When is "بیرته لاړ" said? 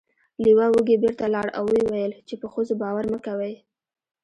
1.03-1.47